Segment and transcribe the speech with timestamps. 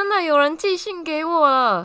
[0.00, 1.84] 真的有人寄信给我了。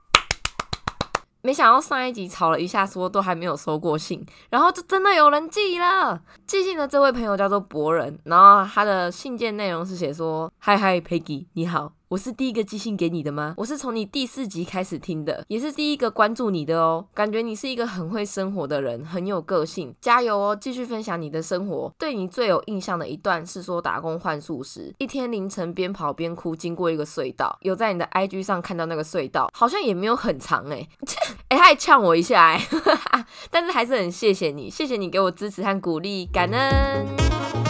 [1.41, 6.17] 没想到上一集吵了一下，说都还没有收过信，然后就真的有人寄了。
[6.47, 11.91] 寄信的这位朋友叫做博人，然后他的信件内容是写说：嗨嗨，Peggy，你好。
[12.07, 13.55] 我是第一个寄信给你的吗？
[13.57, 17.03] 我是从你第四集开始听的，也是第一个关注你的哦。
[17.15, 20.55] 感觉你是一个很会生活的人，很有个性，加油哦！
[20.55, 21.91] 继续分享你的生活。
[21.97, 30.87] 对你最有印象的一段是说打工换宿时，一天凌晨边跑边哭，经过一个隧道，有在你的 IG 上看到那个隧道，好像也没有很长哎，
[31.49, 32.67] 哎，他还呛我一下哎，
[33.49, 37.64] 但是还是很谢谢你，谢谢你给我支持和鼓励，感恩。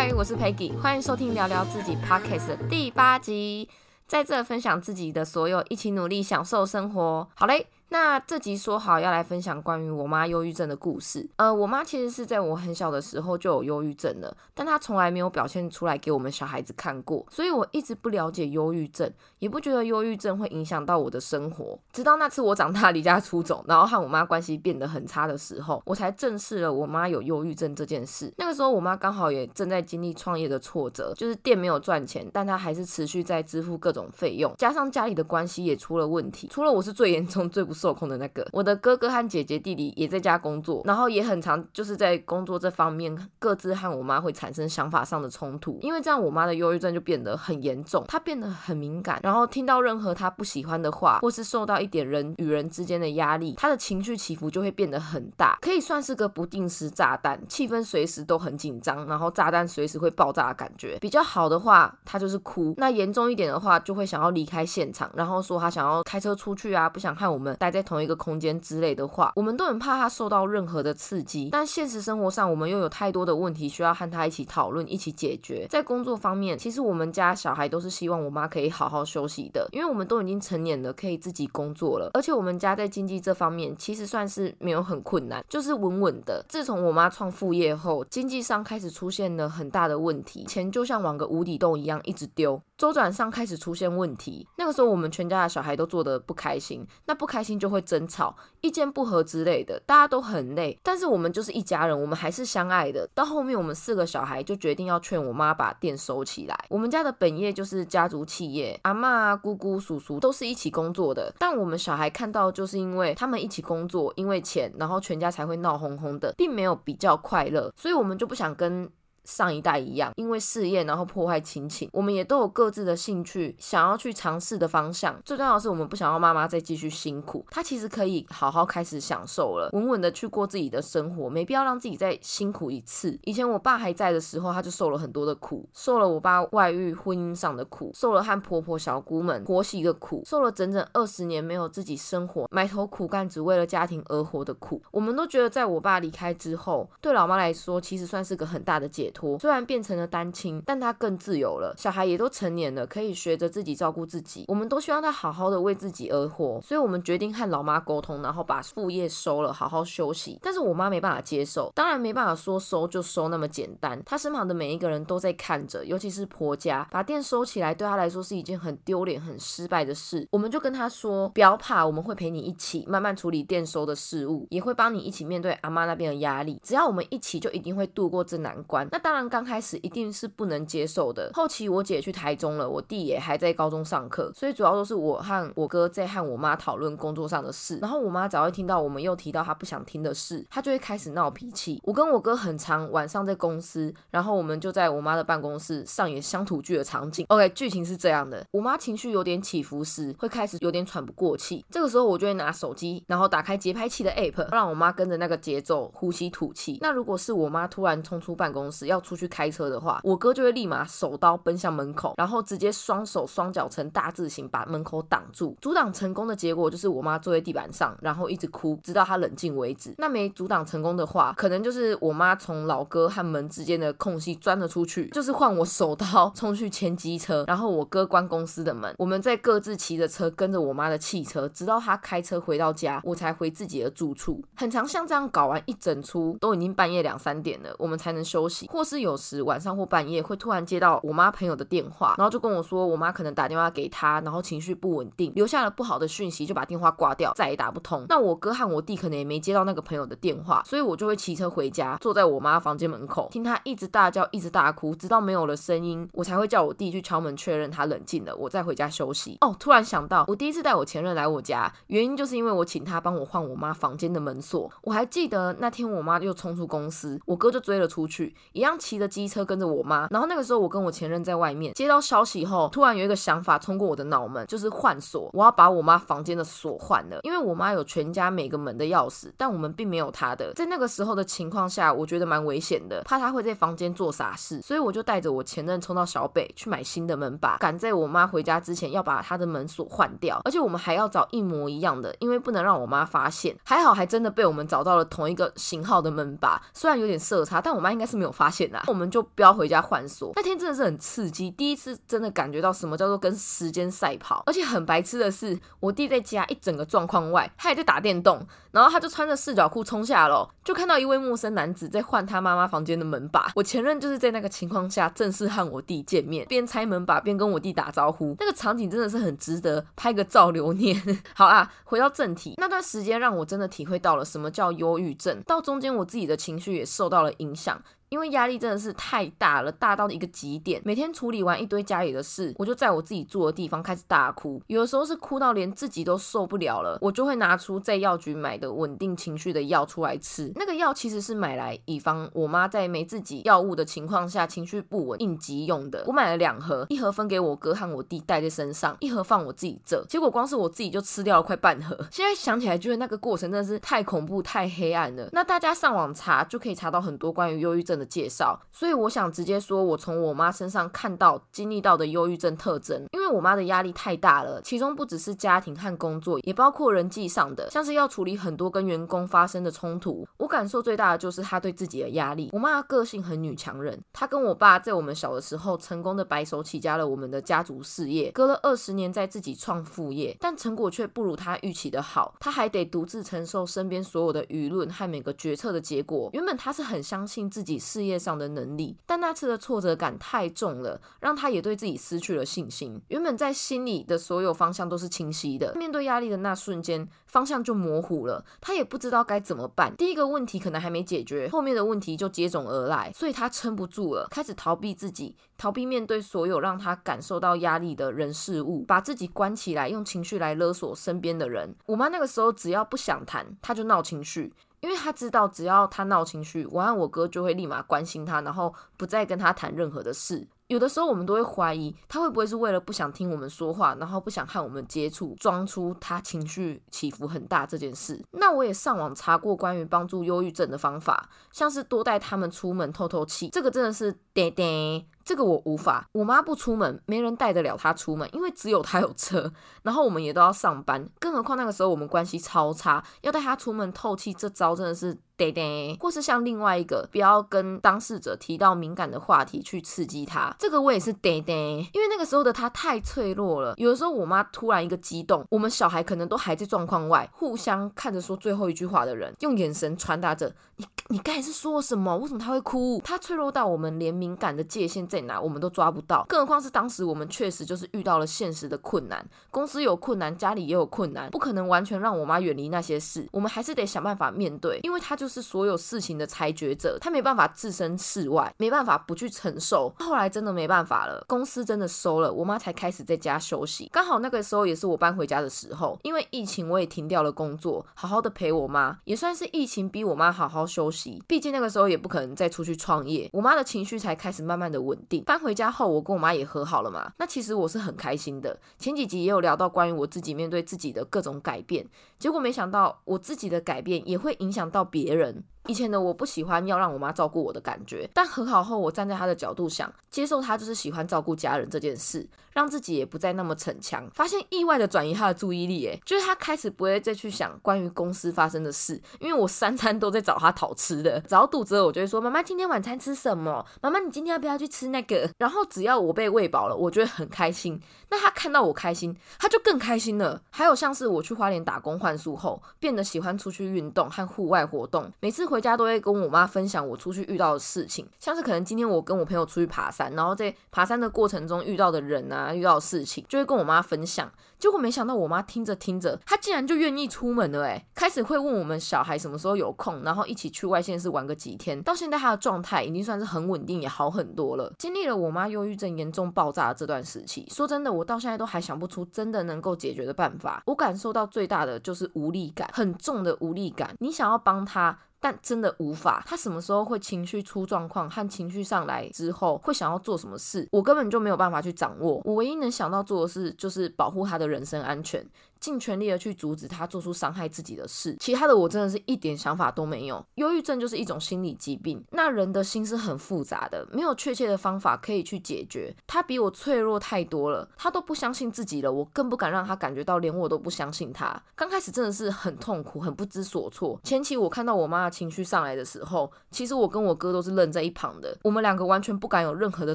[0.00, 3.68] 嗨，我是 Peggy，欢迎收听聊聊自己 Podcast 的第八集，
[4.06, 7.26] 在这分享自己的所有，一起努力享受生活。
[7.34, 7.66] 好嘞。
[7.90, 11.26] 那这集说好要来分享关于我妈忧郁症的故事。
[11.36, 21.78] 呃，我妈其实是在我很小的时候就有忧郁症了，但她从来没有表现出来给我们小孩子看过，所以我一直不了解忧郁症，也不觉得忧郁症会影响到我的生活。
[21.90, 28.30] 直到那次我长大离家出走，然后和我妈关系变得很差的时候，我才正视了我妈有忧郁症这件事。
[28.36, 36.48] 那个时候我妈刚好也正在经历创业的挫折，就是店没有赚钱，但她还是持续在支付各种费用，加上家里的关系也出了问题。
[36.50, 60.98] 除了我是最严重、最不受控的那个，我的哥哥和姐姐、弟弟也在家工作，然后也很常就是在工作这方面各自和我妈会产生想法上的冲突，因为这样我妈的忧郁症就变得很严重，她变得很敏感，然后听到任何她不喜欢的话，或是受到一点人与人之间的压力，她的情绪起伏就会变得很大，可以算是个不定时炸弹，气氛随时都很紧张，然后炸弹随时会爆炸的感觉。
[61.00, 68.08] 比较好的话，她就是哭；那严重一点的话，就会想要离开现场，然后说她想要开车出去啊，不想和我们在同一。
[68.08, 71.50] 一个空间之类的话，我们都很怕他受到任何的刺激。
[71.52, 75.66] 但现实生活上，我们又有太多的问题需要和他一起讨论、一起解决。
[75.68, 82.08] 在工作方面，其实我们家小孩都是希望我妈可以好好休息的，因为我们都已经成年了，可以自己工作了。
[82.14, 86.42] 而且我们家在经济这方面其实算是没有很困难，就是稳稳的。
[86.48, 94.48] 自从我妈创副业后，经济上开始出现了很大的问题，钱就像往个无底洞一样一直丢，周转上开始出现问题。
[94.56, 97.98] 那个时候，我们全家的小孩都做的不开心，那不开心就会争。
[98.08, 103.06] 吵、意见不合之类的，大家都很累，但是我们就是一家人，我们还是相爱的。
[103.12, 106.56] 到后面，我们四个小孩就决定要劝我妈把店收起来。
[106.70, 111.34] 我们家的本业就是家族企业，阿妈、姑姑、叔叔都是一起工作的。
[111.38, 118.88] 但我们小孩看到，就是因为他们一起工作，因为钱，然后全家才会闹哄哄的，并没有比较快乐，所以我们就不想跟。
[119.28, 125.20] 上一代一样，因为事业然后破坏亲情，我们也都有各自的兴趣，想要去尝试的方向。
[125.22, 133.18] 最重要的是，我们不想要妈妈再继续辛苦，她其实可以好好开始享受了，稳稳的去过自己的生活，没必要让自己再辛苦一次。
[133.24, 144.82] 以前我爸还在的时候，他就受了很多的苦，受了我爸外遇婚姻上的苦，受了和婆婆小姑们婆媳的苦，受了整整二十年没有自己生活，埋头苦干只为了家庭而活的苦。
[144.90, 149.17] 我们都觉得，在我爸离开之后，对老妈来说，其实算是个很大的解脱。
[149.38, 151.74] 虽然变成了单亲，但他更自由了。
[151.76, 154.44] 小孩也都成年了，可以学着自己照顾自己。
[154.48, 160.38] 我们都希望他好好的为自己而活，所以我们决定和老妈沟通，然后把副业收了，好好休息。
[160.42, 164.00] 但是我妈没办法接受，当然没办法说收就收那么简单。
[164.04, 170.26] 她身旁的每一个人都在看着，尤其是婆家，把店收起来对她来说是一件很丢脸、很失败的事。
[170.30, 176.60] 我们就跟她说，不要怕，我们会陪你一起慢慢处理店收的事物，也会帮你一起面对阿妈那边的压力。
[176.62, 178.86] 只要我们一起，就一定会度过这难关。
[178.90, 181.30] 那当然，刚开始一定是不能接受的。
[181.32, 187.78] 后期我姐去台中了，我弟也还在高中上课，所以主要都是我和我哥在和我妈讨论工作上的事。
[187.78, 191.80] 然后我妈只要一听到我们又提到她不想听的事，她就会开始闹脾气。
[191.84, 197.24] 我跟我哥很长晚上在公司，然后我们就在我妈的办公室上演乡土剧的场景。
[197.30, 201.64] OK，剧情是这样的：我妈情绪有点起伏时，会开始有点喘不过气。
[201.70, 206.76] 这个时候我就会拿手机，然后打开节拍器的 App，让我妈跟着那个节奏呼吸吐气。
[206.82, 215.56] 那如果是我妈突然冲出办公室要出去开车的话，我哥就会立马手刀奔向门口，然后直接双手双脚成大字形把门口挡住。
[215.60, 219.94] 阻挡成功的结果就是我妈坐在地板上，然后一直哭，直到她冷静为止。
[219.98, 234.42] 那没阻挡成功的话，可能就是我妈从老哥和门之间的空隙钻了出去，就是换我手刀冲去牵机车，然后我哥关公司的门，我们再各自骑着车跟着我妈的汽车，直到她开车回到家，我才回自己的住处。
[234.56, 238.68] 很长，像这样搞完一整出，都已经半夜两三点了，我们才能休息。
[238.78, 248.06] 或是有时晚上或半夜会突然接到我妈朋友的电话，然后就跟我说我妈可能打电话给他，然后情绪不稳定，留下了不好的讯息，就把电话挂掉，再也打不通。
[248.08, 259.38] 那我哥和我弟可能也没接到那个朋友的电话，所以我就会骑车回家，坐在我妈房间门口，听她一直大叫，一直大哭，直到没有了声音，我才会叫我弟去敲门确认她冷静了，我再回家休息。
[259.40, 264.70] 哦，突然想到，我第一次带我前任来我家，原因就是因为我请他帮我换我妈房间的门锁。
[264.82, 270.08] 我还记得那天我妈又冲出公司，我哥就追了出去，一样骑着机车跟着我妈。
[270.10, 280.52] 然后那个时候我跟我前任在外面接到消息以后，突然有一个想法冲过我的脑门，就是换锁，我要把我妈房间的锁换了，因为我妈有全家每个门的钥匙，但我们并没有她的。
[280.54, 293.54] 在那个时候的情况下，我觉得蛮危险的，怕她会在房间做傻事，所以我就带着我前任冲到小北去买新的门把，赶在我妈回家之前要把她的门锁换掉，而且我们还要找一模一样的，因为不能让我妈发现。
[293.64, 300.32] 还好还真的被我们找到了同一个型号的门把，虽然有点色差，但我妈应该是没有发现我们就不要回家换锁。
[300.36, 313.52] 那天真的是很刺激，第一次真的感觉到什么叫做跟时间赛跑，而且很白痴的是，我弟在家一整个状况外，他也在打电动，然后他就穿着四角裤冲下楼，就看到一位陌生男子在换他妈妈房间的门把。
[313.54, 321.00] 我前任就是在那个情况下正式和我弟见面，边拆门把边跟我弟打招呼，那个场景真的是很值得拍个照留念。
[321.34, 327.80] 好啊，回到正题，那段时间让我真的体会到了什么叫忧郁症，到中间我自己的情绪也受到了影响。
[328.08, 330.80] 因为压力真的是太大了，大到一个极点。
[330.84, 334.60] 每天处理完一堆家里的事，我就在我自己住的地方开始大哭。
[334.66, 340.50] 有的时候是哭到连自己都受不了了，我就会拿出在药局买的稳定情绪的药出来吃。
[340.54, 346.04] 那个药其实是买来以防我妈在没自己药物的情况下情绪不稳应急用的。
[346.06, 350.04] 我买了两盒，一盒分给我哥和我弟带在身上，一盒放我自己这。
[350.08, 351.96] 结果光是我自己就吃掉了快半盒。
[352.10, 355.28] 现在想起来，觉得那个过程真的是太恐怖、太黑暗了。
[355.32, 363.04] 那大家上网查就可以查到很多关于忧郁症的介绍，所以我想直接说，我从我妈身上看到、经历到的忧郁症特征。
[363.12, 370.26] 因为我妈的压力太大了，其中不只是家庭和工作，也包括人际上的，像是要处理很多跟员工发生的冲突。
[370.36, 372.50] 我感受最大的就是她对自己的压力。
[372.52, 382.34] 我妈个性很女强人，她跟我爸在我们小的时候成功的白手起家了我们的家族事业，隔了二十年再自己创副业，但成果却不如她预期的好。
[382.38, 386.30] 她还得独自承受身边所有的舆论和每个决策的结果。
[386.32, 387.78] 原本她是很相信自己。
[387.88, 393.00] 事业上的能力，但那次的挫折感太重了，让他也对自己失去了信心。
[393.08, 398.44] 原本在心里的所有方向都是清晰的，面对压力的那瞬间，方向就模糊了。
[398.60, 399.96] 他也不知道该怎么办。
[399.96, 411.74] 第一个问题可能还没解决，后面的问题就接踵而来，所以他撑不住了，开始逃避自己，逃避面对所有让他感受到压力的人事物，把自己关起来，用情绪来勒索身边的人。
[411.86, 414.52] 我妈那个时候只要不想谈，他就闹情绪。
[414.80, 420.46] 因为他知道，只要他闹情绪，我和我哥就会立马关心他，然后不再跟他谈任何的事。
[420.68, 428.22] 有的时候我们都会怀疑，他会不会是为了不想听我们说话，然后不想和我们接触，装出他情绪起伏很大这件事。
[428.32, 435.04] 那我也上网查过关于帮助忧郁症的方法，像是多带他们出门透透气，这个真的是爹爹。
[435.24, 445.18] 这个我无法，我妈不出门，没人带得了她出门，因为只有她有车，然后我们也都要上班，更何况那个时候我们关系超差，要带她出门透气，这招真的是。
[445.38, 450.52] 对对，或是像另外一个，不要跟当事者提到敏感的话题去刺激他。
[450.58, 451.54] 这个我也是对对，
[451.94, 453.74] 因为那个时候的他太脆弱了。
[453.76, 462.16] 有的时候我妈突然一个激动，我们小孩可能都还在状况外，互相看着说最后一句话的人，用眼神传达着你你刚才是说什么？
[462.16, 463.00] 为什么他会哭？
[463.04, 475.27] 他脆弱到我们连敏感的界限在哪我们都抓不到，更何况是当时我们确实就是遇到了现实的困难，公司有困难，家里也有困难，不可能完全让我妈远离那些事，我们还是得想办法面对，因为他就。
[475.28, 479.92] 是所有事情的裁决者，他没办法置身事外，没办法不去承受。
[479.98, 483.88] 后来真的没办法了，公司真的收了，我妈才开始在家休息。
[483.92, 491.22] 刚好那个时候也是我搬回家的时候，因为疫情我也停掉了工作，好好的陪我妈，也算是疫情逼我妈好好休息。
[491.26, 495.22] 毕竟那个时候也不可能再出去创业，我妈的情绪才开始慢慢的稳定。
[495.24, 498.58] 搬回家后，我跟我妈也和好了嘛，那其实我是很开心的。
[498.78, 501.86] 前几集也有聊到关于我自己面对自己的各种改变，
[502.18, 505.17] 结果没想到我自己的改变也会影响到别人。
[505.18, 523.66] 人以前的我不喜欢要让我妈照顾我的感觉，但和好后，我站在她的角度想，接受她就是喜欢照顾家人这件事，让自己也不再那么逞强，发现意外的转移她的注意力，诶，就是她开始不会再去想关于公司发生的事，因为我三餐都在找她讨吃的，只要肚子饿，我就会说妈妈今天晚餐吃什么？
[523.82, 525.28] 妈妈你今天要不要去吃那个？
[525.36, 527.78] 然后只要我被喂饱了，我就会很开心。
[528.08, 530.40] 那她看到我开心，她就更开心了。
[530.48, 535.57] 还有像是我去花莲打工换宿后，变得喜欢出去运动和户外活动，每次回。
[535.58, 544.30] 回家都会跟我妈分享我出去遇到的事情，像是可能今天我跟我朋友出去爬山，然后在爬山的过程中遇到的人啊，遇到的事情，就会跟我妈分享。
[544.56, 551.82] 结果没想到我妈听着听着，她竟然就愿意出门了，诶，开始会问我们小孩什么时候有空，然后一起去外县市玩个几天。
[551.82, 554.72] 到现在她的状态已经算是很稳定，也好很多了。
[554.78, 560.62] 经历了我妈忧郁症严重爆炸的这段时期，说真的，我到现在都还想不出真的能够解决的办法。
[560.66, 563.96] 我感受到最大的就是无力感，很重的无力感。
[563.98, 564.96] 你想要帮她。
[565.20, 572.20] 但真的无法，他什么时候会情绪出状况和情绪上来之后会想要做什么事，我根本就没有办法去掌握。
[572.24, 575.24] 我唯一能想到做的事就是保护他的人身安全。
[575.60, 580.24] 尽全力的去阻止他做出伤害自己的事，其他的我真的是一点想法都没有。
[580.36, 585.94] 忧郁症就是一种心理疾病，那人的心是很复杂的，没有确切的方法可以去解决。
[586.06, 591.40] 他比我脆弱太多了，他都不相信自己了，我更不敢让他感觉到连我都不相信他。
[591.54, 594.00] 刚开始真的是很痛苦，很不知所措。
[594.04, 599.94] 前期我看到我妈的情绪上来的时候，其实我跟我哥都是愣在一旁的，我们两个完全不敢有任何的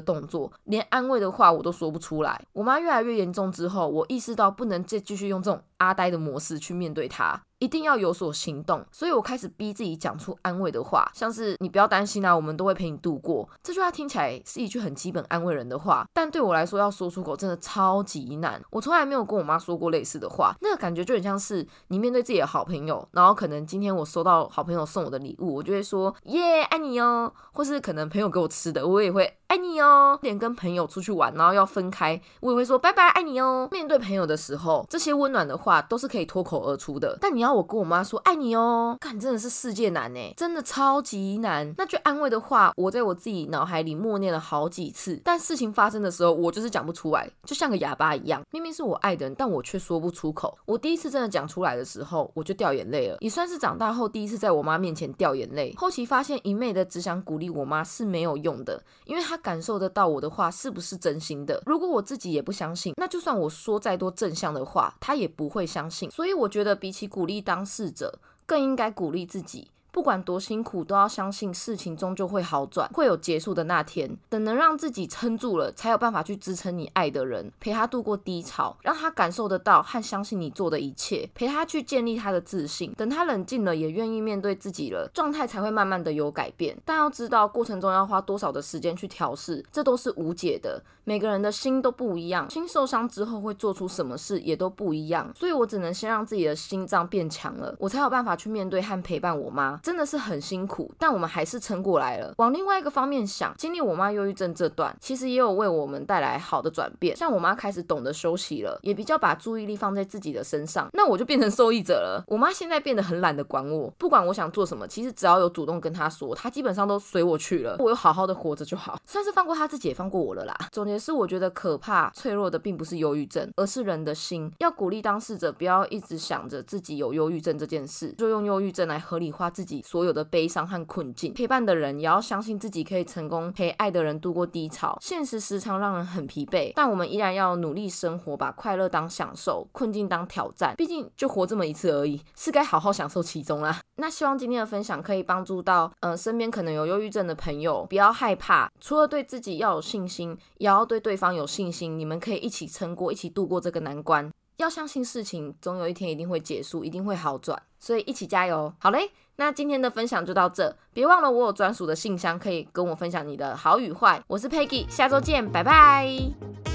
[0.00, 2.40] 动作，连安慰的话我都说不出来。
[2.52, 5.53] 我妈越来越严重之后，我意识到不能再继续用这种。
[5.78, 7.40] 阿呆的模式去面对他。
[7.64, 13.48] 一定要有所行动，所以我开始逼自己讲出安慰的话，像是你不要担心啊，我们都会陪你度过。
[13.62, 18.60] 这句话听起来是一句很基本安慰人的话，但对我来说要说出口真的超级难。
[18.68, 30.18] 我从来没有跟我妈说过类似的话，那个感觉就很像是你面对自己的好朋友，然后可能今天我收到好朋友送我的礼物，我就会说耶爱你哦，或是可能朋友给我吃的，我也会爱你哦。
[30.20, 33.66] 连跟朋友出去玩，然后要分开，我也会说拜拜爱你哦。
[33.72, 37.53] 面对朋友的时候，这些温暖的话都是可以脱口而出的，但你要。
[37.54, 41.72] 我跟我妈说爱你哦，看真的是世界难哎，真的超级难。
[41.78, 48.42] 那句安慰的话，我在我自己脑海里默念了好几次，但事情发生的时候，我就是讲不出来，就像个哑巴一样。
[48.50, 50.58] 明明是我爱的人，但我却说不出口。
[50.66, 55.72] 我第一次真的讲出来的时候，我就掉眼泪了，也算是长大后第一次在我妈面前掉眼泪。
[55.76, 61.62] 后期发现一昧的只想鼓励我妈是没有用的，因为她感受得到我的话是不是真心的。
[61.66, 66.10] 如果我自己也不相信，那就算我说再多正向的话，她也不会相信。
[66.10, 67.43] 所以我觉得比起鼓励。
[67.44, 69.68] 当事者更应该鼓励自己。
[69.92, 74.18] 不管多辛苦，都要相信事情终究会好转，会有结束的那天。
[74.28, 82.92] 等能让自己撑住了，才有办法去支撑你爱的人，陪他度过低潮，让他感受得到和相信你做的一切，陪他去建立他的自信。
[82.94, 86.76] 等他冷静了，也愿意面对自己了，状态才会慢慢的有改变。
[86.84, 90.82] 但要知道，过程中要花多少的时间去调试，这都是无解的。
[91.04, 95.30] 每个人的心都不一样，心受伤之后会做出什么事也都不一样。
[95.34, 99.78] 所以我只能先让自己的心脏变强了，我才有办法去面对和陪伴我妈。
[99.82, 102.32] 真的是很辛苦，但我们还是撑过来了。
[102.38, 107.14] 往另外一个方面想，经历我妈忧郁症这段，其实也有为我们带来好的转变。
[107.16, 112.24] 像我妈开始懂得休息了，也比较把注意力放在自己的身上，那我就变成受益者了。
[112.28, 117.76] 我妈现在变得很懒得管我，不管我想做什么，其实只要有主动跟她说，她基本上都随我去了。
[117.80, 120.56] 我有好好的活着就好，算是放过她自己，也放过我了啦。
[120.72, 124.50] 总也是，我觉得可怕脆弱的并不是忧郁症，而是人的心。
[124.60, 130.14] 要鼓励当事者不要一直想着自己有忧郁症这件事，就用忧郁症来合理化自己所有。
[130.14, 134.96] 的悲伤和困境，陪伴的人也要相信自己可以成功陪爱的人度过低潮。
[135.00, 140.76] 现实时常让人很疲惫，但我们依然要努力生活，把快乐当享受，困境当挑战。
[140.76, 143.80] 毕竟就活这么一次而已，是该好好享受其中啦。
[143.96, 151.98] 那希望今天的分享可以帮助到呃身边可能有忧郁症的朋友，不要害怕，除了对自己要有信心，也要对对方有信心。
[151.98, 154.30] 你们可以一起撑过，一起度过这个难关。
[154.56, 157.60] 要相信事情总有一天一定会结束，一定会好转。
[157.80, 159.10] 所以一起加油，好嘞！
[159.36, 164.22] 那今天的分享就到这，别忘了我有专属的信箱，可以跟我分享你的好与坏。
[164.28, 166.73] 我是 Peggy，下周见，拜拜。